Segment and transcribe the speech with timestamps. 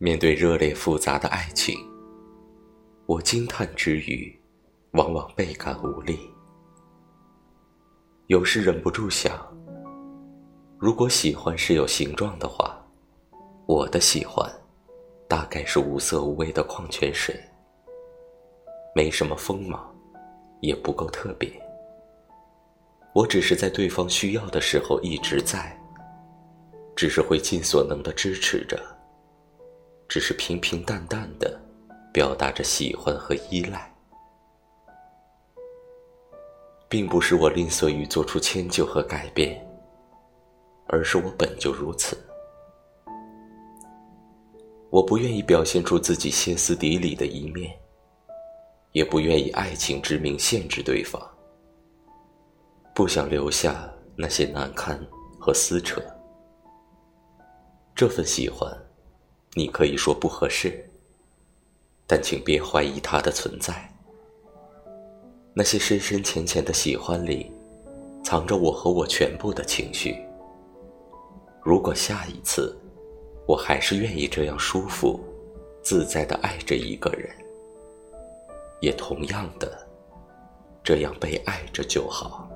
[0.00, 1.76] 面对热烈复杂的爱情，
[3.04, 4.32] 我惊叹之余，
[4.92, 6.16] 往往倍感无力。
[8.28, 9.36] 有时忍不住想：
[10.78, 12.80] 如果喜欢是有形状的话，
[13.66, 14.48] 我的喜欢，
[15.26, 17.34] 大概是无色无味的矿泉水，
[18.94, 19.92] 没什么锋芒，
[20.60, 21.50] 也不够特别。
[23.16, 25.76] 我只是在对方需要的时候一直在，
[26.94, 28.80] 只是会尽所能的支持着，
[30.08, 31.60] 只是平平淡淡的
[32.12, 33.94] 表达着喜欢和依赖，
[36.88, 39.62] 并不是我吝啬于做出迁就和改变，
[40.86, 42.16] 而是我本就如此。
[44.88, 47.78] 我不愿意表现出自己歇斯底里的一面，
[48.92, 51.22] 也不愿以爱情之名限制对方。
[52.94, 53.86] 不想留下
[54.16, 54.98] 那些难堪
[55.38, 56.02] 和撕扯。
[57.94, 58.74] 这份喜欢，
[59.58, 60.88] 你可以说不合适，
[62.06, 63.92] 但请别怀疑它的存在。
[65.52, 67.50] 那些深深浅浅的喜欢里，
[68.22, 70.14] 藏着我和我全部的情绪。
[71.60, 72.72] 如果下一次，
[73.48, 75.18] 我还是愿意这样舒服、
[75.82, 77.28] 自在的爱着一个人，
[78.80, 79.76] 也同样的
[80.84, 82.47] 这样被爱着就好。